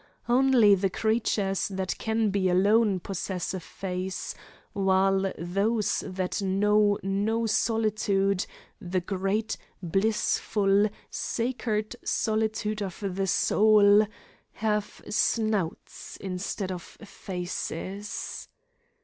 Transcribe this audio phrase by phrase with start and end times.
[0.27, 4.33] Only the creatures that can be alone possess a face;
[4.73, 8.47] while those that know no solitude
[8.81, 14.07] the great, blissful, sacred solitude of the soul
[14.53, 18.47] have snouts instead of faces.